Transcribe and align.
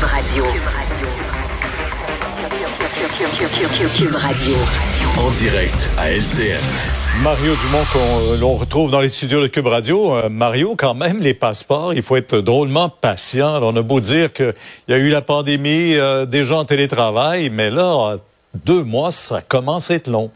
Cube 0.00 0.08
Radio. 0.08 0.44
Cube 3.94 4.14
Radio. 4.14 4.56
En 5.18 5.30
direct 5.32 5.90
à 5.98 6.10
LCN. 6.10 6.58
Mario 7.22 7.54
Dumont 7.56 7.84
qu'on 7.92 8.36
l'on 8.40 8.56
retrouve 8.56 8.90
dans 8.90 9.02
les 9.02 9.10
studios 9.10 9.42
de 9.42 9.48
Cube 9.48 9.66
Radio. 9.66 10.14
Euh, 10.14 10.30
Mario, 10.30 10.74
quand 10.74 10.94
même, 10.94 11.20
les 11.20 11.34
passeports, 11.34 11.92
il 11.92 12.00
faut 12.00 12.16
être 12.16 12.38
drôlement 12.38 12.88
patient. 12.88 13.54
Alors, 13.56 13.74
on 13.74 13.76
a 13.76 13.82
beau 13.82 14.00
dire 14.00 14.32
qu'il 14.32 14.54
y 14.88 14.94
a 14.94 14.96
eu 14.96 15.10
la 15.10 15.20
pandémie, 15.20 15.96
euh, 15.96 16.24
des 16.24 16.44
gens 16.44 16.60
en 16.60 16.64
télétravail, 16.64 17.50
mais 17.50 17.70
là, 17.70 18.16
deux 18.64 18.84
mois, 18.84 19.10
ça 19.10 19.42
commence 19.42 19.90
à 19.90 19.96
être 19.96 20.08
long. 20.08 20.30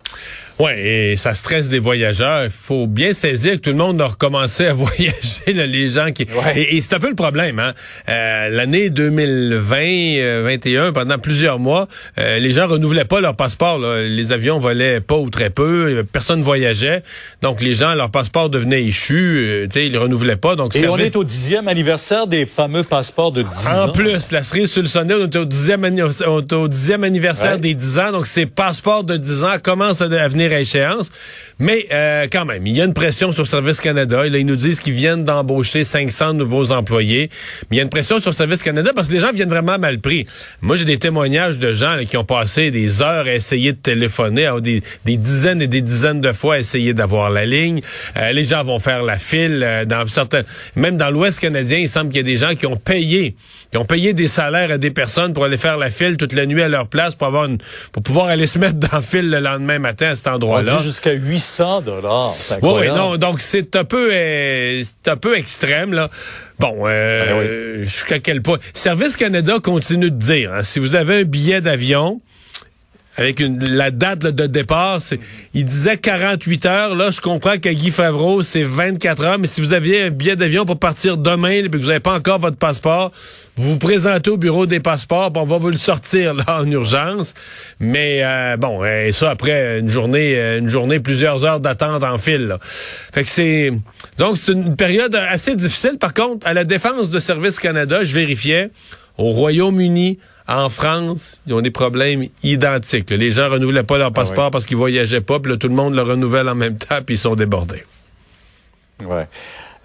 Ouais, 0.60 0.80
et 0.80 1.16
ça 1.16 1.34
stresse 1.34 1.68
des 1.68 1.80
voyageurs. 1.80 2.44
Il 2.44 2.50
faut 2.50 2.86
bien 2.86 3.12
saisir 3.12 3.54
que 3.54 3.58
tout 3.58 3.70
le 3.70 3.76
monde 3.76 4.00
a 4.00 4.06
recommencé 4.06 4.66
à 4.66 4.74
voyager, 4.74 5.52
là, 5.52 5.66
les 5.66 5.88
gens 5.88 6.12
qui. 6.12 6.26
Et, 6.54 6.80
c'est 6.80 6.94
un 6.94 7.00
peu 7.00 7.08
le 7.08 7.16
problème, 7.16 7.58
hein. 7.58 7.72
Euh, 8.08 8.48
L'année 8.50 8.88
2020, 8.90 10.42
21, 10.42 10.92
pendant 10.92 11.18
plusieurs 11.18 11.58
mois, 11.58 11.88
euh, 12.18 12.38
les 12.38 12.52
gens 12.52 12.68
renouvelaient 12.68 13.04
pas 13.04 13.20
leur 13.20 13.34
passeport. 13.34 13.80
Les 13.80 14.30
avions 14.30 14.60
volaient 14.60 15.00
pas 15.00 15.16
ou 15.16 15.28
très 15.28 15.50
peu. 15.50 16.04
Personne 16.12 16.38
ne 16.38 16.44
voyageait. 16.44 17.02
Donc 17.42 17.60
les 17.60 17.74
gens, 17.74 17.94
leur 17.94 18.10
passeport 18.10 18.48
devenait 18.48 18.84
échu. 18.84 19.38
Euh, 19.38 19.64
tu 19.66 19.72
sais, 19.72 19.86
ils 19.86 19.92
le 19.92 19.98
renouvelaient 19.98 20.36
pas. 20.36 20.54
Donc 20.54 20.76
et 20.76 20.86
on 20.86 20.96
est 20.98 21.16
au 21.16 21.24
dixième 21.24 21.66
anniversaire 21.66 22.28
des 22.28 22.46
fameux 22.46 22.84
passeports 22.84 23.32
de 23.32 23.42
10 23.42 23.48
ans. 23.66 23.88
En 23.88 23.92
plus, 23.92 24.30
la 24.30 24.44
cerise 24.44 24.70
sur 24.70 24.82
le 24.82 24.88
sonnet, 24.88 25.14
on 25.14 25.24
est 25.24 25.36
au 25.36 25.44
dixième, 25.44 25.84
au 26.26 26.68
dixième 26.68 27.02
anniversaire 27.02 27.58
des 27.58 27.74
10 27.74 27.98
ans. 27.98 28.12
Donc 28.12 28.28
ces 28.28 28.46
passeports 28.46 29.02
de 29.02 29.16
10 29.16 29.44
ans 29.44 29.54
commencent 29.60 30.02
à 30.02 30.28
venir 30.28 30.43
à 30.52 30.60
échéance. 30.60 31.10
Mais 31.58 31.86
euh, 31.92 32.26
quand 32.30 32.44
même, 32.44 32.66
il 32.66 32.76
y 32.76 32.80
a 32.80 32.84
une 32.84 32.94
pression 32.94 33.32
sur 33.32 33.46
Service 33.46 33.80
Canada. 33.80 34.28
Là, 34.28 34.38
ils 34.38 34.46
nous 34.46 34.56
disent 34.56 34.80
qu'ils 34.80 34.94
viennent 34.94 35.24
d'embaucher 35.24 35.84
500 35.84 36.34
nouveaux 36.34 36.72
employés. 36.72 37.30
Mais 37.70 37.76
il 37.76 37.76
y 37.76 37.80
a 37.80 37.84
une 37.84 37.90
pression 37.90 38.18
sur 38.18 38.34
Service 38.34 38.62
Canada 38.62 38.90
parce 38.94 39.08
que 39.08 39.14
les 39.14 39.20
gens 39.20 39.32
viennent 39.32 39.48
vraiment 39.48 39.78
mal 39.78 40.00
pris. 40.00 40.26
Moi, 40.60 40.76
j'ai 40.76 40.84
des 40.84 40.98
témoignages 40.98 41.58
de 41.58 41.72
gens 41.72 41.98
qui 42.08 42.16
ont 42.16 42.24
passé 42.24 42.70
des 42.70 43.02
heures 43.02 43.26
à 43.26 43.34
essayer 43.34 43.72
de 43.72 43.78
téléphoner, 43.78 44.46
à 44.46 44.60
des, 44.60 44.82
dizaines 45.04 45.62
et 45.62 45.68
des 45.68 45.80
dizaines 45.80 46.20
de 46.20 46.32
fois 46.32 46.56
à 46.56 46.58
essayer 46.58 46.94
d'avoir 46.94 47.30
la 47.30 47.46
ligne. 47.46 47.80
Euh, 48.16 48.32
les 48.32 48.44
gens 48.44 48.64
vont 48.64 48.78
faire 48.78 49.02
la 49.02 49.18
file 49.18 49.62
euh, 49.62 49.84
dans 49.84 50.06
certains, 50.06 50.42
même 50.76 50.96
dans 50.96 51.10
l'Ouest 51.10 51.40
canadien, 51.40 51.78
il 51.78 51.88
semble 51.88 52.10
qu'il 52.10 52.18
y 52.18 52.20
a 52.20 52.22
des 52.24 52.36
gens 52.36 52.54
qui 52.54 52.66
ont 52.66 52.76
payé, 52.76 53.36
qui 53.70 53.78
ont 53.78 53.84
payé 53.84 54.12
des 54.12 54.28
salaires 54.28 54.70
à 54.70 54.78
des 54.78 54.90
personnes 54.90 55.32
pour 55.32 55.44
aller 55.44 55.56
faire 55.56 55.76
la 55.76 55.90
file 55.90 56.16
toute 56.16 56.32
la 56.32 56.46
nuit 56.46 56.62
à 56.62 56.68
leur 56.68 56.88
place 56.88 57.14
pour 57.14 57.26
avoir 57.26 57.46
une, 57.46 57.58
pour 57.92 58.02
pouvoir 58.02 58.26
aller 58.26 58.46
se 58.46 58.58
mettre 58.58 58.74
dans 58.74 58.88
la 58.92 59.02
file 59.02 59.30
le 59.30 59.40
lendemain 59.40 59.78
matin 59.78 60.10
à 60.10 60.16
cet 60.16 60.28
endroit-là. 60.34 60.78
Jusqu'à 60.82 61.12
800 61.12 61.82
dollars. 61.82 62.32
Oui, 62.62 62.70
oui, 62.80 62.88
non, 62.88 63.16
donc 63.16 63.40
c'est 63.40 63.76
un 63.76 63.84
peu, 63.84 64.10
euh, 64.12 64.82
c'est 64.82 65.10
un 65.10 65.16
peu 65.16 65.36
extrême 65.36 65.92
là. 65.92 66.10
Bon, 66.58 66.86
euh, 66.86 67.80
ah 67.80 67.84
jusqu'à 67.84 68.18
quel 68.18 68.42
point? 68.42 68.58
Service 68.74 69.16
Canada 69.16 69.58
continue 69.62 70.10
de 70.10 70.16
dire, 70.16 70.52
hein, 70.52 70.62
si 70.62 70.78
vous 70.78 70.94
avez 70.94 71.20
un 71.20 71.24
billet 71.24 71.60
d'avion 71.60 72.20
avec 73.16 73.40
une, 73.40 73.64
la 73.64 73.90
date 73.90 74.20
de 74.20 74.46
départ, 74.46 75.00
il 75.54 75.64
disait 75.64 75.96
48 75.96 76.66
heures. 76.66 76.94
Là, 76.96 77.10
je 77.10 77.20
comprends 77.20 77.58
qu'à 77.58 77.72
Guy 77.72 77.90
Favreau, 77.90 78.42
c'est 78.42 78.64
24 78.64 79.24
heures. 79.24 79.38
Mais 79.38 79.46
si 79.46 79.60
vous 79.60 79.72
aviez 79.72 80.02
un 80.02 80.10
billet 80.10 80.36
d'avion 80.36 80.64
pour 80.64 80.78
partir 80.78 81.16
demain 81.16 81.50
et 81.50 81.68
que 81.68 81.76
vous 81.76 81.86
n'avez 81.86 82.00
pas 82.00 82.14
encore 82.14 82.40
votre 82.40 82.56
passeport, 82.56 83.12
vous 83.56 83.72
vous 83.72 83.78
présentez 83.78 84.30
au 84.30 84.36
bureau 84.36 84.66
des 84.66 84.80
passeports, 84.80 85.30
on 85.36 85.44
va 85.44 85.58
vous 85.58 85.70
le 85.70 85.78
sortir 85.78 86.34
là 86.34 86.60
en 86.60 86.68
urgence. 86.68 87.34
Mais 87.78 88.20
euh, 88.24 88.56
bon, 88.56 88.84
et 88.84 89.12
ça 89.12 89.30
après 89.30 89.78
une 89.78 89.88
journée, 89.88 90.36
euh, 90.36 90.58
une 90.58 90.68
journée, 90.68 90.98
plusieurs 90.98 91.44
heures 91.44 91.60
d'attente 91.60 92.02
en 92.02 92.18
file. 92.18 92.56
Fait 92.60 93.22
que 93.22 93.28
c'est 93.28 93.70
donc 94.18 94.38
c'est 94.38 94.52
une 94.52 94.74
période 94.74 95.14
assez 95.14 95.54
difficile. 95.54 95.98
Par 96.00 96.14
contre, 96.14 96.44
à 96.46 96.52
la 96.52 96.64
défense 96.64 97.10
de 97.10 97.18
Service 97.20 97.60
Canada, 97.60 98.02
je 98.02 98.12
vérifiais 98.12 98.70
au 99.18 99.30
Royaume-Uni 99.30 100.18
en 100.46 100.68
France, 100.68 101.40
ils 101.46 101.54
ont 101.54 101.62
des 101.62 101.70
problèmes 101.70 102.26
identiques. 102.42 103.10
Les 103.10 103.30
gens 103.30 103.48
renouvelaient 103.48 103.82
pas 103.82 103.96
leur 103.96 104.08
ah 104.08 104.12
passeport 104.12 104.50
parce 104.50 104.66
qu'ils 104.66 104.76
voyageaient 104.76 105.22
pas, 105.22 105.40
puis 105.40 105.56
tout 105.58 105.68
le 105.68 105.74
monde 105.74 105.94
le 105.94 106.02
renouvelle 106.02 106.48
en 106.48 106.54
même 106.54 106.76
temps, 106.76 106.98
puis 107.04 107.14
ils 107.14 107.18
sont 107.18 107.34
débordés. 107.34 107.82
Ouais. 109.06 109.26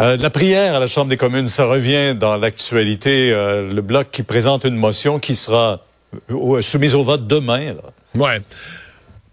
Euh, 0.01 0.17
la 0.17 0.29
prière 0.29 0.75
à 0.75 0.79
la 0.79 0.88
Chambre 0.88 1.09
des 1.09 1.17
communes, 1.17 1.47
ça 1.47 1.66
revient 1.66 2.16
dans 2.16 2.38
l'actualité. 2.38 3.31
Euh, 3.33 3.72
le 3.72 3.81
bloc 3.81 4.07
qui 4.11 4.23
présente 4.23 4.63
une 4.66 4.75
motion 4.75 5.19
qui 5.19 5.35
sera 5.35 5.81
euh, 6.31 6.62
soumise 6.62 6.95
au 6.95 7.03
vote 7.03 7.28
demain. 7.28 7.73
Là. 7.73 7.83
Ouais. 8.16 8.41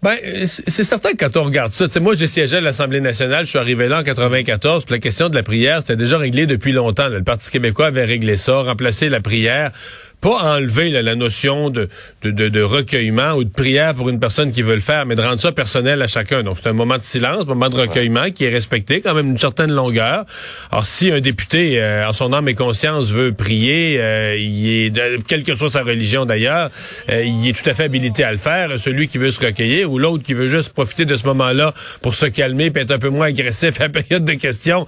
Ben, 0.03 0.15
c'est 0.45 0.83
certain 0.83 1.13
que 1.13 1.25
quand 1.25 1.37
on 1.37 1.43
regarde 1.43 1.71
ça, 1.71 1.87
moi 1.99 2.13
j'ai 2.15 2.27
siégé 2.27 2.57
à 2.57 2.61
l'Assemblée 2.61 3.01
nationale, 3.01 3.45
je 3.45 3.49
suis 3.49 3.57
arrivé 3.57 3.87
là 3.87 3.99
en 3.99 4.03
94, 4.03 4.85
puis 4.85 4.93
la 4.93 4.99
question 4.99 5.27
de 5.27 5.35
la 5.35 5.41
prière, 5.41 5.79
c'était 5.81 5.95
déjà 5.95 6.19
réglé 6.19 6.45
depuis 6.45 6.71
longtemps. 6.71 7.07
Le 7.07 7.23
Parti 7.23 7.49
québécois 7.49 7.87
avait 7.87 8.05
réglé 8.05 8.37
ça, 8.37 8.61
remplacé 8.61 9.09
la 9.09 9.21
prière 9.21 9.71
pas 10.21 10.55
enlever 10.55 10.89
la 10.89 11.15
notion 11.15 11.69
de, 11.69 11.89
de, 12.23 12.31
de, 12.31 12.61
recueillement 12.61 13.33
ou 13.33 13.43
de 13.43 13.49
prière 13.49 13.93
pour 13.93 14.09
une 14.09 14.19
personne 14.19 14.51
qui 14.51 14.63
veut 14.63 14.73
le 14.73 14.81
faire, 14.81 15.05
mais 15.05 15.15
de 15.15 15.21
rendre 15.21 15.39
ça 15.39 15.51
personnel 15.51 16.01
à 16.01 16.07
chacun. 16.07 16.41
Donc, 16.41 16.57
c'est 16.61 16.69
un 16.69 16.73
moment 16.73 16.97
de 16.97 17.03
silence, 17.03 17.43
un 17.43 17.47
moment 17.47 17.67
de 17.67 17.75
recueillement 17.75 18.31
qui 18.31 18.45
est 18.45 18.49
respecté 18.49 19.01
quand 19.01 19.13
même 19.13 19.29
une 19.29 19.37
certaine 19.37 19.71
longueur. 19.71 20.25
Alors, 20.71 20.87
si 20.87 21.11
un 21.11 21.19
député, 21.19 21.79
euh, 21.79 22.07
en 22.07 22.13
son 22.13 22.33
âme 22.33 22.49
et 22.49 22.55
conscience, 22.55 23.11
veut 23.11 23.31
prier, 23.31 24.01
euh, 24.01 24.35
il 24.37 24.67
est, 24.67 24.89
de, 24.89 25.19
quelle 25.27 25.43
que 25.43 25.53
soit 25.53 25.69
sa 25.69 25.83
religion 25.83 26.25
d'ailleurs, 26.25 26.71
euh, 27.09 27.23
il 27.23 27.47
est 27.47 27.53
tout 27.53 27.69
à 27.69 27.75
fait 27.75 27.83
habilité 27.83 28.23
à 28.23 28.31
le 28.31 28.39
faire. 28.39 28.77
Celui 28.79 29.07
qui 29.07 29.19
veut 29.19 29.31
se 29.31 29.45
recueillir 29.45 29.91
ou 29.91 29.99
l'autre 29.99 30.23
qui 30.23 30.33
veut 30.33 30.47
juste 30.47 30.73
profiter 30.73 31.05
de 31.05 31.15
ce 31.15 31.25
moment-là 31.27 31.73
pour 32.01 32.15
se 32.15 32.25
calmer 32.25 32.71
et 32.75 32.79
être 32.79 32.91
un 32.91 32.99
peu 32.99 33.09
moins 33.09 33.27
agressif 33.27 33.79
à 33.79 33.83
la 33.83 33.89
période 33.89 34.25
de 34.25 34.33
questions 34.33 34.85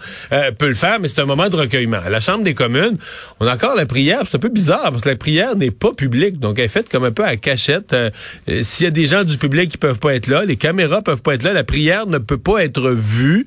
peut 0.58 0.68
le 0.68 0.74
faire, 0.74 1.00
mais 1.00 1.08
c'est 1.08 1.20
un 1.20 1.26
moment 1.26 1.50
de 1.50 1.56
recueillement. 1.56 2.00
À 2.06 2.10
la 2.10 2.20
Chambre 2.20 2.44
des 2.44 2.54
communes, 2.54 2.98
on 3.40 3.48
a 3.48 3.54
encore 3.54 3.76
la 3.76 3.86
prière, 3.86 4.22
c'est 4.30 4.38
un 4.38 4.40
peu 4.40 4.50
bizarre 4.50 4.92
parce 4.92 5.04
que 5.04 5.10
la 5.10 5.16
prière 5.20 5.56
n'est 5.56 5.72
pas 5.72 5.94
publique, 5.94 6.40
donc 6.40 6.58
elle 6.58 6.66
est 6.66 6.70
faite 6.70 6.90
comme 6.90 7.04
un 7.04 7.12
peu 7.12 7.24
à 7.24 7.38
cachette. 7.38 7.94
Euh, 7.94 8.10
s'il 8.64 8.86
y 8.86 8.88
a 8.88 8.92
des 8.92 9.06
gens 9.06 9.24
du 9.24 9.38
public 9.38 9.70
qui 9.70 9.78
peuvent 9.78 10.00
pas 10.00 10.16
être 10.16 10.28
là, 10.28 10.46
les 10.46 10.56
caméras 10.56 11.04
peuvent 11.04 11.22
pas 11.22 11.36
être 11.36 11.44
là, 11.44 11.54
la 11.54 11.64
prière 11.64 12.08
ne 12.08 12.18
peut 12.18 12.38
pas 12.38 12.64
être 12.64 12.90
vue. 12.90 13.46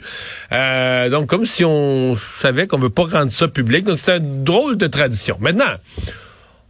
Euh, 0.53 1.09
donc 1.09 1.29
comme 1.29 1.47
si 1.47 1.65
on 1.65 2.15
savait 2.17 2.67
qu'on 2.69 2.79
veut 2.79 2.91
pas 2.91 3.05
rendre 3.05 3.33
ça 3.33 3.49
public. 3.49 3.85
Donc 3.85 3.99
c'est 3.99 4.19
une 4.19 4.45
drôle 4.45 4.77
de 4.77 4.87
tradition. 4.87 5.37
Maintenant, 5.41 5.75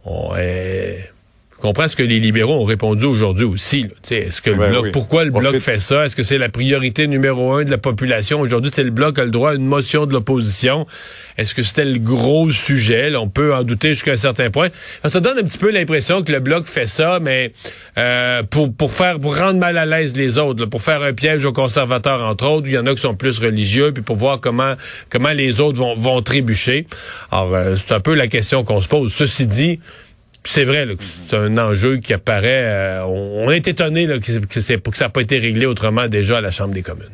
on 0.05 0.35
est 0.35 1.12
comprends 1.63 1.87
ce 1.87 1.95
que 1.95 2.03
les 2.03 2.19
libéraux 2.19 2.61
ont 2.61 2.65
répondu 2.65 3.05
aujourd'hui 3.05 3.45
aussi. 3.45 3.87
Est-ce 4.11 4.41
que 4.41 4.49
le 4.49 4.57
ben 4.57 4.69
bloc, 4.69 4.91
pourquoi 4.91 5.23
le 5.23 5.31
bloc 5.31 5.57
fait... 5.59 5.79
ça? 5.79 6.05
Est-ce 6.05 6.15
que 6.15 6.21
c'est 6.21 6.37
la 6.37 6.49
priorité 6.49 7.07
numéro 7.07 7.53
un 7.53 7.63
de 7.63 7.71
la 7.71 7.77
population 7.77 8.41
aujourd'hui? 8.41 8.69
C'est 8.73 8.83
le 8.83 8.91
bloc 8.91 9.17
a 9.17 9.23
le 9.23 9.31
droit 9.31 9.51
à 9.51 9.53
une 9.55 9.65
motion 9.65 10.05
de 10.05 10.11
l'opposition. 10.11 10.85
Est-ce 11.37 11.55
que 11.55 11.63
c'était 11.63 11.85
le 11.85 11.99
gros 11.99 12.51
sujet? 12.51 13.15
On 13.15 13.29
peut 13.29 13.55
en 13.55 13.63
douter 13.63 13.89
jusqu'à 13.93 14.11
un 14.11 14.17
certain 14.17 14.49
point. 14.49 14.67
Ça 15.05 15.21
donne 15.21 15.39
un 15.39 15.43
petit 15.43 15.57
peu 15.57 15.71
l'impression 15.71 16.21
que 16.21 16.33
le 16.33 16.41
bloc 16.41 16.65
fait 16.65 16.85
ça, 16.85 17.19
mais 17.21 17.53
euh, 17.97 18.43
pour 18.43 18.73
pour 18.73 18.91
faire 18.91 19.17
pour 19.19 19.37
rendre 19.37 19.59
mal 19.59 19.77
à 19.77 19.85
l'aise 19.85 20.13
les 20.17 20.37
autres, 20.39 20.65
pour 20.65 20.81
faire 20.81 21.01
un 21.01 21.13
piège 21.13 21.45
aux 21.45 21.53
conservateurs 21.53 22.21
entre 22.23 22.45
autres. 22.45 22.67
Il 22.67 22.73
y 22.73 22.77
en 22.77 22.85
a 22.87 22.93
qui 22.93 23.01
sont 23.01 23.15
plus 23.15 23.39
religieux, 23.39 23.93
puis 23.93 24.03
pour 24.03 24.17
voir 24.17 24.41
comment 24.41 24.75
comment 25.09 25.31
les 25.31 25.61
autres 25.61 25.79
vont 25.79 25.95
vont 25.95 26.21
trébucher. 26.21 26.87
Alors 27.31 27.55
euh, 27.55 27.75
c'est 27.77 27.93
un 27.93 28.01
peu 28.01 28.15
la 28.15 28.27
question 28.27 28.65
qu'on 28.65 28.81
se 28.81 28.89
pose. 28.89 29.13
Ceci 29.13 29.45
dit 29.45 29.79
c'est 30.45 30.65
vrai 30.65 30.85
que 30.85 31.03
c'est 31.03 31.35
un 31.35 31.57
enjeu 31.57 31.97
qui 31.97 32.13
apparaît. 32.13 32.65
Euh, 32.65 33.03
on, 33.05 33.49
est 33.51 33.67
étonné 33.67 34.07
là, 34.07 34.19
que, 34.19 34.39
que, 34.39 34.61
ça 34.61 34.75
n'a 34.75 35.09
pas 35.09 35.21
été 35.21 35.39
réglé 35.39 35.65
autrement 35.65 36.07
déjà 36.07 36.37
à 36.37 36.41
la 36.41 36.51
Chambre 36.51 36.73
des 36.73 36.81
communes. 36.81 37.09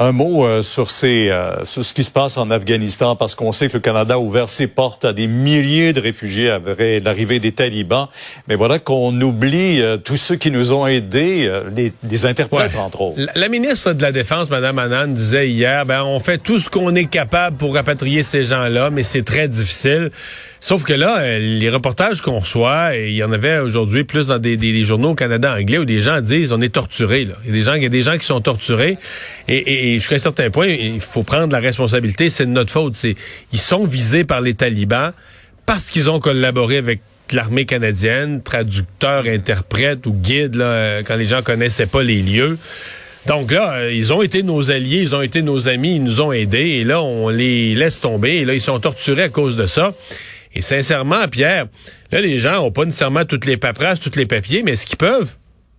Un 0.00 0.10
mot 0.10 0.44
euh, 0.44 0.62
sur, 0.62 0.90
ces, 0.90 1.30
euh, 1.30 1.64
sur 1.64 1.84
ce 1.84 1.94
qui 1.94 2.02
se 2.02 2.10
passe 2.10 2.36
en 2.36 2.50
Afghanistan, 2.50 3.14
parce 3.14 3.36
qu'on 3.36 3.52
sait 3.52 3.68
que 3.68 3.74
le 3.74 3.80
Canada 3.80 4.14
a 4.14 4.18
ouvert 4.18 4.48
ses 4.48 4.66
portes 4.66 5.04
à 5.04 5.12
des 5.12 5.28
milliers 5.28 5.92
de 5.92 6.00
réfugiés 6.00 6.50
après 6.50 6.98
l'arrivée 6.98 7.38
des 7.38 7.52
talibans. 7.52 8.08
Mais 8.48 8.56
voilà 8.56 8.80
qu'on 8.80 9.18
oublie 9.20 9.80
euh, 9.80 9.96
tous 9.96 10.16
ceux 10.16 10.34
qui 10.34 10.50
nous 10.50 10.72
ont 10.72 10.84
aidés, 10.84 11.48
les, 11.76 11.92
les, 12.02 12.26
interprètes, 12.26 12.74
entre 12.74 13.02
autres. 13.02 13.20
La, 13.36 13.48
ministre 13.48 13.92
de 13.92 14.02
la 14.02 14.10
Défense, 14.10 14.50
Mme 14.50 14.80
Annan, 14.80 15.14
disait 15.14 15.48
hier, 15.48 15.86
ben, 15.86 16.02
on 16.02 16.18
fait 16.18 16.38
tout 16.38 16.58
ce 16.58 16.68
qu'on 16.68 16.96
est 16.96 17.06
capable 17.06 17.56
pour 17.56 17.74
rapatrier 17.74 18.24
ces 18.24 18.42
gens-là, 18.42 18.90
mais 18.90 19.04
c'est 19.04 19.22
très 19.22 19.46
difficile. 19.46 20.10
Sauf 20.64 20.82
que 20.82 20.94
là, 20.94 21.38
les 21.38 21.68
reportages 21.68 22.22
qu'on 22.22 22.38
reçoit, 22.38 22.96
il 22.96 23.12
y 23.12 23.22
en 23.22 23.32
avait 23.32 23.58
aujourd'hui 23.58 24.02
plus 24.02 24.28
dans 24.28 24.38
des, 24.38 24.84
journaux 24.84 25.10
au 25.10 25.14
Canada 25.14 25.52
anglais 25.52 25.76
où 25.76 25.84
des 25.84 26.00
gens 26.00 26.22
disent 26.22 26.52
on 26.52 26.60
est 26.62 26.70
torturés. 26.70 27.26
Là. 27.26 27.34
Il 27.44 27.48
y 27.48 27.50
a 27.50 27.52
des 27.52 27.62
gens, 27.64 27.74
il 27.74 27.82
y 27.82 27.86
a 27.86 27.90
des 27.90 28.00
gens 28.00 28.16
qui 28.16 28.24
sont 28.24 28.40
torturés. 28.40 28.96
et 29.46 29.92
jusqu'à 29.92 30.14
un 30.14 30.20
certain 30.20 30.48
point, 30.48 30.68
il 30.68 31.02
faut 31.02 31.22
prendre 31.22 31.52
la 31.52 31.60
responsabilité. 31.60 32.30
C'est 32.30 32.46
de 32.46 32.50
notre 32.50 32.72
faute. 32.72 32.96
Ils 33.52 33.58
sont 33.58 33.84
visés 33.84 34.24
par 34.24 34.40
les 34.40 34.54
talibans 34.54 35.12
parce 35.66 35.90
qu'ils 35.90 36.08
ont 36.08 36.18
collaboré 36.18 36.78
avec 36.78 37.00
l'armée 37.30 37.66
canadienne, 37.66 38.42
traducteurs, 38.42 39.26
interprètes 39.26 40.06
ou 40.06 40.14
guides, 40.14 40.54
là, 40.54 41.02
quand 41.02 41.16
les 41.16 41.26
gens 41.26 41.42
connaissaient 41.42 41.88
pas 41.88 42.02
les 42.02 42.22
lieux. 42.22 42.56
Donc 43.26 43.52
là, 43.52 43.74
euh, 43.74 43.92
ils 43.92 44.12
ont 44.12 44.22
été 44.22 44.42
nos 44.42 44.70
alliés, 44.70 45.00
ils 45.00 45.14
ont 45.14 45.22
été 45.22 45.40
nos 45.40 45.68
amis, 45.68 45.96
ils 45.96 46.04
nous 46.04 46.20
ont 46.20 46.32
aidés, 46.32 46.80
et 46.80 46.84
là, 46.84 47.02
on 47.02 47.30
les 47.30 47.74
laisse 47.74 48.00
tomber, 48.00 48.36
et 48.36 48.44
là, 48.44 48.52
ils 48.52 48.60
sont 48.60 48.78
torturés 48.78 49.22
à 49.22 49.28
cause 49.30 49.56
de 49.56 49.66
ça. 49.66 49.94
Et 50.54 50.62
sincèrement, 50.62 51.26
Pierre, 51.28 51.66
là, 52.12 52.20
les 52.20 52.38
gens 52.38 52.60
ont 52.64 52.70
pas 52.70 52.84
nécessairement 52.84 53.24
toutes 53.24 53.46
les 53.46 53.56
paperasses, 53.56 54.00
tous 54.00 54.16
les 54.16 54.26
papiers, 54.26 54.62
mais 54.62 54.76
ce 54.76 54.86
qu'ils 54.86 54.98
peuvent, 54.98 55.36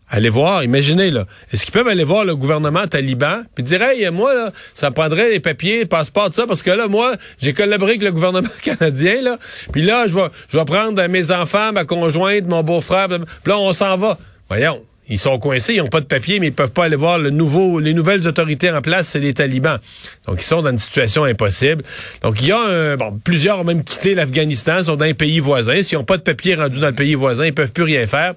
aller 0.10 0.30
voir, 0.30 0.63
imaginez 0.63 1.10
là, 1.10 1.25
est-ce 1.51 1.66
qu'ils 1.66 1.74
peuvent 1.74 1.88
aller 1.88 2.04
voir 2.04 2.25
le 2.25 2.36
gouvernement 2.36 2.86
taliban 2.86 3.42
puis 3.56 3.63
dire 3.63 3.81
hey 3.81 4.07
moi 4.12 4.33
là, 4.36 4.51
ça 4.74 4.92
prendrait 4.92 5.31
les 5.31 5.39
papiers, 5.39 5.80
les 5.80 5.86
passeports 5.86 6.27
tout 6.27 6.36
ça 6.36 6.48
parce 6.48 6.62
que 6.62 6.69
là 6.69 6.88
moi 6.88 7.16
j'ai 7.39 7.54
collaboré 7.54 7.94
avec 7.94 8.04
le 8.04 8.12
gouvernement 8.12 8.48
canadien 8.62 9.22
là, 9.22 9.38
puis 9.72 9.81
là 9.81 10.06
je 10.07 10.13
vais 10.13 10.27
je 10.50 10.57
vais 10.57 10.66
prendre 10.66 11.04
mes 11.07 11.31
enfants, 11.31 11.72
ma 11.74 11.86
conjointe, 11.86 12.45
mon 12.45 12.62
beau-frère, 12.62 13.07
puis 13.07 13.18
là 13.48 13.57
on 13.57 13.74
s'en 13.74 13.98
va. 13.98 14.18
Voyons, 14.48 14.83
ils 15.07 15.19
sont 15.19 15.38
coincés, 15.40 15.74
ils 15.74 15.81
n'ont 15.81 15.88
pas 15.88 16.02
de 16.02 16.06
papier, 16.06 16.40
mais 16.40 16.48
ils 16.48 16.54
peuvent 16.54 16.72
pas 16.72 16.86
aller 16.86 16.96
voir 16.96 17.19
le 17.19 17.30
nouveau, 17.30 17.80
les 17.80 17.94
nouvelles 17.94 18.28
autorités 18.28 18.72
en 18.72 18.81
place, 18.81 19.10
c'est 19.10 19.19
les 19.19 19.34
talibans. 19.34 19.80
Donc, 20.28 20.38
ils 20.40 20.46
sont 20.46 20.62
dans 20.62 20.72
une 20.72 20.78
situation 20.78 21.24
impossible. 21.24 21.84
Donc, 22.24 22.42
il 22.42 22.48
y 22.48 22.52
a 22.52 22.60
un, 22.60 22.98
bon, 22.98 23.19
plusieurs 23.24 23.60
ont 23.60 23.63
même 23.63 23.84
quitté 23.84 24.16
l'Afghanistan, 24.16 24.81
sont 24.84 24.96
dans 24.96 25.06
un 25.06 25.13
pays 25.13 25.40
voisin. 25.40 25.84
S'ils 25.84 25.98
n'ont 25.98 26.04
pas 26.04 26.18
de 26.18 26.24
papier 26.24 26.56
rendu 26.56 26.80
dans 26.80 26.88
le 26.88 26.96
pays 26.96 27.16
voisin, 27.16 27.46
ils 27.46 27.54
peuvent 27.54 27.72
plus 27.72 27.84
rien 27.84 28.07
faire. 28.07 28.34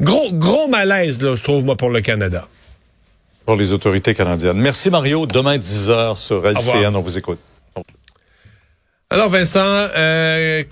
Gros, 0.00 0.32
gros 0.32 0.68
malaise, 0.68 1.22
là, 1.22 1.34
je 1.34 1.42
trouve, 1.42 1.64
moi, 1.64 1.76
pour 1.76 1.90
le 1.90 2.00
Canada. 2.00 2.46
Pour 3.46 3.56
les 3.56 3.72
autorités 3.72 4.14
canadiennes. 4.14 4.58
Merci, 4.58 4.90
Mario. 4.90 5.26
Demain, 5.26 5.56
10 5.56 5.88
h 5.88 6.16
sur 6.16 6.46
LCN. 6.46 6.94
On 6.94 7.00
vous 7.00 7.16
écoute. 7.16 7.38
Alors, 9.08 9.28
Vincent, 9.28 9.60
euh, 9.64 10.62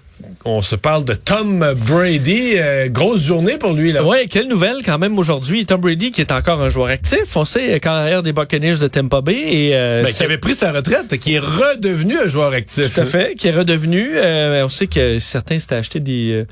on 0.44 0.62
se 0.62 0.76
parle 0.76 1.04
de 1.04 1.14
Tom 1.14 1.74
Brady. 1.86 2.52
Euh, 2.56 2.88
grosse 2.88 3.22
journée 3.22 3.58
pour 3.58 3.72
lui. 3.72 3.92
là. 3.92 4.04
Oui, 4.04 4.26
quelle 4.30 4.48
nouvelle 4.48 4.78
quand 4.84 4.98
même 4.98 5.18
aujourd'hui. 5.18 5.66
Tom 5.66 5.80
Brady 5.80 6.10
qui 6.10 6.20
est 6.20 6.32
encore 6.32 6.62
un 6.62 6.68
joueur 6.68 6.88
actif. 6.88 7.36
On 7.36 7.44
sait, 7.44 7.78
carrière 7.80 8.22
des 8.22 8.32
Buccaneers 8.32 8.78
de 8.78 8.88
Tampa 8.88 9.20
Bay. 9.20 9.36
Et, 9.36 9.70
euh, 9.74 10.02
ben, 10.02 10.12
qui 10.12 10.22
avait 10.22 10.38
pris 10.38 10.54
sa 10.54 10.72
retraite, 10.72 11.16
qui 11.18 11.34
est 11.34 11.38
redevenu 11.38 12.18
un 12.18 12.28
joueur 12.28 12.52
actif. 12.52 12.94
Tout 12.94 13.00
à 13.00 13.04
fait, 13.04 13.34
qui 13.34 13.48
est 13.48 13.52
redevenu. 13.52 14.12
Euh, 14.14 14.64
on 14.64 14.68
sait 14.68 14.86
que 14.86 15.18
certains 15.18 15.58
s'étaient 15.58 15.76
acheté 15.76 16.00
des, 16.00 16.44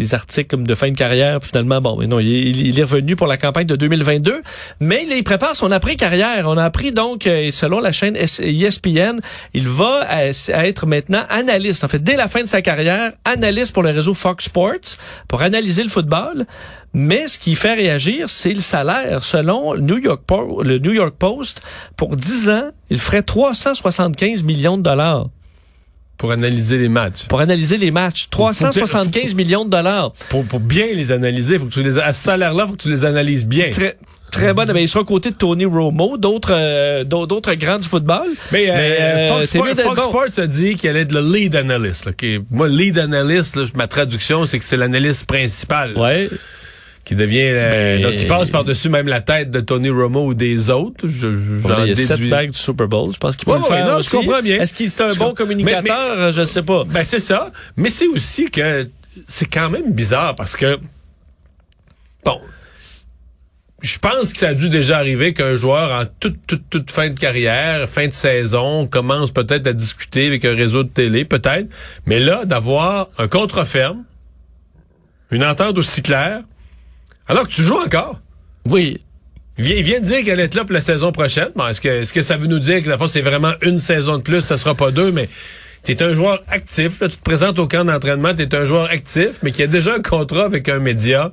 des 0.00 0.14
articles 0.14 0.48
comme 0.48 0.66
de 0.66 0.74
fin 0.74 0.90
de 0.90 0.96
carrière. 0.96 1.38
Finalement, 1.42 1.80
bon, 1.80 1.96
mais 1.98 2.06
non, 2.06 2.18
il, 2.18 2.78
est 2.78 2.82
revenu 2.82 3.16
pour 3.16 3.26
la 3.26 3.36
campagne 3.36 3.66
de 3.66 3.76
2022. 3.76 4.42
Mais 4.80 5.06
il 5.08 5.24
prépare 5.24 5.54
son 5.54 5.70
après-carrière. 5.70 6.46
On 6.46 6.56
a 6.56 6.64
appris 6.64 6.92
donc, 6.92 7.24
selon 7.24 7.80
la 7.80 7.92
chaîne 7.92 8.16
ESPN, 8.16 9.20
il 9.54 9.68
va 9.68 10.06
être 10.30 10.86
maintenant 10.86 11.22
analyste. 11.28 11.84
En 11.84 11.88
fait, 11.88 12.02
dès 12.02 12.16
la 12.16 12.28
fin 12.28 12.42
de 12.42 12.48
sa 12.48 12.62
carrière, 12.62 13.12
analyste 13.24 13.72
pour 13.72 13.82
le 13.82 13.90
réseau 13.90 14.14
Fox 14.14 14.46
Sports 14.46 14.96
pour 15.28 15.42
analyser 15.42 15.82
le 15.82 15.88
football. 15.88 16.46
Mais 16.92 17.28
ce 17.28 17.38
qui 17.38 17.54
fait 17.54 17.74
réagir, 17.74 18.28
c'est 18.28 18.52
le 18.52 18.60
salaire. 18.60 19.22
Selon 19.22 19.74
le 19.74 19.80
New 19.80 19.98
York, 19.98 20.22
le 20.64 20.78
New 20.78 20.92
York 20.92 21.14
Post, 21.16 21.62
pour 21.96 22.16
10 22.16 22.50
ans, 22.50 22.70
il 22.90 22.98
ferait 22.98 23.22
375 23.22 24.42
millions 24.42 24.76
de 24.76 24.82
dollars. 24.82 25.28
Pour 26.20 26.32
analyser 26.32 26.76
les 26.76 26.90
matchs. 26.90 27.24
Pour 27.28 27.40
analyser 27.40 27.78
les 27.78 27.90
matchs. 27.90 28.28
375 28.28 29.34
millions 29.34 29.64
de 29.64 29.70
dollars. 29.70 30.12
Pour, 30.28 30.44
pour 30.44 30.60
bien 30.60 30.88
les 30.94 31.12
analyser, 31.12 31.58
faut 31.58 31.64
que 31.64 31.70
tu 31.70 31.82
les, 31.82 31.98
à 31.98 32.12
ce 32.12 32.24
salaire-là, 32.24 32.66
faut 32.66 32.74
que 32.74 32.82
tu 32.82 32.90
les 32.90 33.06
analyses 33.06 33.46
bien. 33.46 33.70
Très, 33.70 33.96
Très 34.30 34.52
bonne. 34.52 34.70
Mais 34.74 34.82
il 34.82 34.88
sera 34.88 35.00
aux 35.00 35.06
côtés 35.06 35.30
de 35.30 35.36
Tony 35.36 35.64
Romo, 35.64 36.18
d'autres 36.18 36.52
euh, 36.52 37.04
d'autres 37.04 37.54
grands 37.54 37.78
du 37.78 37.88
football. 37.88 38.28
Mais, 38.52 38.70
euh, 38.70 38.74
euh, 38.74 39.46
Fox, 39.76 40.02
Sports, 40.02 40.26
a 40.36 40.46
dit 40.46 40.76
qu'elle 40.76 40.98
est 40.98 41.10
le 41.10 41.20
lead 41.20 41.56
analyst. 41.56 42.04
Là, 42.04 42.12
moi, 42.50 42.68
lead 42.68 42.98
analyst, 42.98 43.56
là, 43.56 43.64
ma 43.74 43.86
traduction, 43.86 44.44
c'est 44.44 44.58
que 44.58 44.64
c'est 44.66 44.76
l'analyste 44.76 45.26
principal. 45.26 45.96
Ouais. 45.96 46.28
Qui 47.04 47.14
devient 47.14 48.02
donc 48.02 48.14
qui 48.14 48.26
passe 48.26 48.50
par 48.50 48.64
dessus 48.64 48.88
même 48.88 49.08
la 49.08 49.20
tête 49.20 49.50
de 49.50 49.60
Tony 49.60 49.90
Romo 49.90 50.26
ou 50.26 50.34
des 50.34 50.70
autres. 50.70 51.08
Je, 51.08 51.28
il 51.28 51.88
y 51.88 51.92
a 51.92 51.94
sept 51.94 52.28
bagues 52.28 52.50
du 52.50 52.58
Super 52.58 52.86
Bowl. 52.86 53.12
Je 53.12 53.18
pense 53.18 53.36
qu'il 53.36 53.46
peut 53.46 53.56
le 53.56 53.62
faire. 53.64 53.86
non, 53.86 54.02
je 54.02 54.10
comprends 54.10 54.42
bien. 54.42 54.60
Est-ce 54.60 54.74
qu'il 54.74 54.86
est 54.86 55.00
un 55.00 55.14
bon 55.14 55.34
communicateur? 55.34 56.30
Je 56.32 56.40
ne 56.40 56.46
sais 56.46 56.62
pas. 56.62 56.84
Ben 56.84 57.04
c'est 57.04 57.20
ça. 57.20 57.50
Mais 57.76 57.88
c'est 57.88 58.06
aussi 58.06 58.50
que 58.50 58.88
c'est 59.26 59.46
quand 59.46 59.70
même 59.70 59.92
bizarre 59.92 60.34
parce 60.34 60.56
que 60.56 60.78
bon 62.24 62.38
je 63.82 63.98
pense 63.98 64.32
que 64.32 64.38
ça 64.38 64.48
a 64.48 64.54
dû 64.54 64.68
déjà 64.68 64.98
arriver 64.98 65.32
qu'un 65.32 65.54
joueur 65.54 65.98
en 65.98 66.04
toute, 66.20 66.38
toute, 66.46 66.68
toute 66.68 66.90
fin 66.90 67.08
de 67.08 67.18
carrière, 67.18 67.88
fin 67.88 68.06
de 68.06 68.12
saison, 68.12 68.86
commence 68.86 69.30
peut-être 69.30 69.66
à 69.66 69.72
discuter 69.72 70.26
avec 70.26 70.44
un 70.44 70.54
réseau 70.54 70.82
de 70.82 70.88
télé, 70.88 71.24
peut-être. 71.24 71.68
Mais 72.06 72.18
là, 72.18 72.44
d'avoir 72.44 73.08
un 73.18 73.28
contre 73.28 73.64
ferme, 73.64 74.04
une 75.30 75.44
entente 75.44 75.78
aussi 75.78 76.02
claire, 76.02 76.42
alors 77.30 77.46
que 77.46 77.52
tu 77.52 77.62
joues 77.62 77.78
encore? 77.78 78.18
Oui. 78.68 78.98
Il 79.56 79.84
vient, 79.84 80.00
de 80.00 80.04
dire 80.04 80.24
qu'elle 80.24 80.40
est 80.40 80.52
là 80.52 80.64
pour 80.64 80.72
la 80.72 80.80
saison 80.80 81.12
prochaine. 81.12 81.50
Bon, 81.54 81.68
est-ce 81.68 81.80
que, 81.80 81.88
est-ce 81.88 82.12
que 82.12 82.22
ça 82.22 82.36
veut 82.36 82.48
nous 82.48 82.58
dire 82.58 82.82
que 82.82 82.88
la 82.88 82.98
fois 82.98 83.08
c'est 83.08 83.20
vraiment 83.20 83.52
une 83.62 83.78
saison 83.78 84.18
de 84.18 84.22
plus, 84.22 84.40
ça 84.40 84.58
sera 84.58 84.74
pas 84.74 84.90
deux, 84.90 85.12
mais 85.12 85.28
tu 85.84 85.92
es 85.92 86.02
un 86.02 86.12
joueur 86.12 86.42
actif, 86.48 86.98
là, 87.00 87.08
tu 87.08 87.16
te 87.16 87.22
présentes 87.22 87.60
au 87.60 87.68
camp 87.68 87.84
d'entraînement, 87.84 88.34
tu 88.34 88.42
es 88.42 88.52
un 88.52 88.64
joueur 88.64 88.90
actif, 88.90 89.38
mais 89.44 89.52
qui 89.52 89.62
a 89.62 89.68
déjà 89.68 89.94
un 89.94 90.02
contrat 90.02 90.44
avec 90.44 90.68
un 90.68 90.80
média 90.80 91.32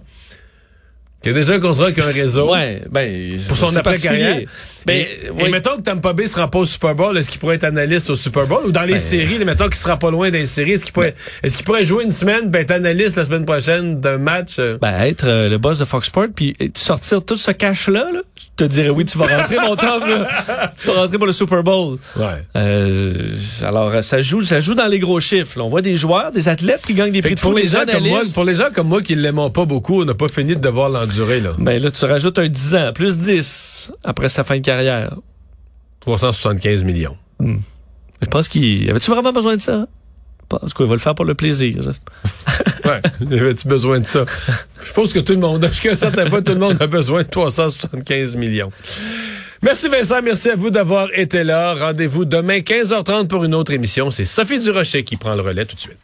qui 1.22 1.30
a 1.30 1.34
déjà 1.34 1.54
un 1.54 1.60
contrat 1.60 1.86
avec 1.86 2.00
un 2.00 2.12
réseau. 2.12 2.52
Ouais, 2.52 2.84
ben, 2.90 3.40
pour 3.48 3.58
son 3.58 3.76
après-carrière. 3.76 4.42
Ben, 4.86 5.06
et, 5.38 5.50
mettons 5.50 5.76
que 5.76 5.82
Tampa 5.82 6.14
Bay 6.14 6.28
sera 6.28 6.50
pas 6.50 6.60
au 6.60 6.66
Super 6.66 6.96
Bowl, 6.96 7.18
est-ce 7.18 7.30
qu'il 7.30 7.40
pourrait 7.40 7.56
être 7.56 7.66
analyste 7.66 8.10
au 8.10 8.16
Super 8.16 8.48
Bowl? 8.48 8.66
Ou 8.66 8.72
dans 8.72 8.84
les 8.84 8.94
ben, 8.94 9.00
séries, 9.00 9.44
mettons 9.44 9.68
qu'il 9.68 9.76
sera 9.76 9.98
pas 9.98 10.12
loin 10.12 10.30
des 10.30 10.46
séries, 10.46 10.74
est-ce 10.74 10.86
qu'il 10.86 10.94
pourrait, 10.94 11.14
est-ce 11.44 11.58
qu'il 11.58 11.66
pourrait 11.66 11.84
jouer 11.84 12.06
une 12.06 12.12
semaine, 12.12 12.50
ben, 12.50 12.62
être 12.62 12.72
analyste 12.72 13.18
la 13.18 13.26
semaine 13.26 13.44
prochaine 13.44 14.00
d'un 14.00 14.18
match? 14.18 14.56
Euh? 14.60 14.78
Ben, 14.82 14.94
être 15.02 15.28
euh, 15.28 15.50
le 15.50 15.58
boss 15.58 15.80
de 15.80 15.86
Fox 15.86 16.08
Sports, 16.08 16.28
puis 16.34 16.56
sortir 16.74 17.22
tout 17.22 17.36
ce 17.36 17.52
cash-là, 17.52 18.08
là, 18.14 18.22
je 18.38 18.46
te 18.56 18.64
dirais 18.64 18.90
oui, 18.90 19.04
tu 19.04 19.18
vas 19.18 19.26
rentrer, 19.26 19.58
mon 19.58 19.76
Tom, 19.76 20.02
là. 20.08 20.72
Tu 20.78 20.88
vas 20.88 20.94
rentrer 21.02 21.18
pour 21.18 21.28
le 21.28 21.34
Super 21.34 21.64
Bowl. 21.64 21.98
Ouais. 22.16 22.26
Euh, 22.56 23.36
alors, 23.64 24.04
ça 24.04 24.22
joue, 24.22 24.44
ça 24.44 24.62
joue 24.62 24.74
dans 24.74 24.88
les 24.88 25.00
gros 25.00 25.20
chiffres. 25.20 25.60
On 25.60 25.68
voit 25.68 25.82
des 25.82 25.98
joueurs, 25.98 26.32
des 26.32 26.48
athlètes 26.48 26.84
qui 26.86 26.94
gagnent 26.94 27.12
des 27.12 27.22
prix 27.22 27.36
de 27.36 27.40
pour 27.42 27.54
les 27.54 27.68
gens 27.68 27.86
comme 27.92 28.08
moi, 28.08 28.22
Pour 28.34 28.46
les 28.46 28.56
gens 28.56 28.70
comme 28.74 28.88
moi 28.88 29.02
qui 29.02 29.16
l'aiment 29.16 29.52
pas 29.52 29.66
beaucoup, 29.66 30.02
on 30.02 30.06
n'a 30.06 30.14
pas 30.14 30.30
fini 30.30 30.56
de 30.56 30.62
devoir 30.62 30.90
l'endurer, 31.08 31.40
là. 31.40 31.52
Ben, 31.58 31.82
là, 31.82 31.92
tu 31.92 32.06
rajoutes 32.06 32.40
un 32.40 32.48
10 32.48 32.76
ans, 32.76 32.92
plus 32.94 33.18
10 33.18 33.92
après 34.04 34.30
sa 34.30 34.44
fin 34.44 34.58
de 34.58 34.62
carrière. 34.62 35.16
375 36.02 36.84
millions. 36.84 37.18
Hmm. 37.40 37.58
Je 38.22 38.28
pense 38.28 38.48
qu'il... 38.48 38.90
Avais-tu 38.90 39.12
vraiment 39.12 39.34
besoin 39.34 39.56
de 39.56 39.62
ça? 39.62 39.88
Parce 40.50 40.74
qu'il 40.74 40.86
va 40.86 40.94
le 40.94 41.00
faire 41.00 41.16
pour 41.16 41.26
le 41.26 41.36
plaisir. 41.36 41.80
ouais, 42.86 43.02
avais-tu 43.22 43.68
besoin 43.68 44.00
de 44.00 44.06
ça? 44.06 44.26
Je 44.84 44.94
pense 44.94 45.12
que 45.12 45.20
tout 45.20 45.34
le 45.34 45.40
monde, 45.40 45.66
jusqu'à 45.68 45.92
un 45.92 45.96
certain 45.96 46.30
point, 46.30 46.42
tout 46.42 46.54
le 46.54 46.60
monde 46.60 46.82
a 46.82 46.88
besoin 46.88 47.24
de 47.24 47.28
375 47.28 48.36
millions. 48.36 48.72
Merci 49.62 49.90
Vincent, 49.90 50.22
merci 50.22 50.50
à 50.50 50.56
vous 50.56 50.70
d'avoir 50.70 51.08
été 51.14 51.44
là. 51.44 51.74
Rendez-vous 51.74 52.26
demain 52.26 52.60
15h30 52.60 53.28
pour 53.28 53.44
une 53.44 53.56
autre 53.56 53.74
émission. 53.74 54.12
C'est 54.12 54.26
Sophie 54.26 54.60
Durocher 54.60 55.04
qui 55.04 55.18
prend 55.18 55.36
le 55.36 55.42
relais 55.42 55.66
tout 55.66 55.76
de 55.76 55.82
suite. 55.82 55.98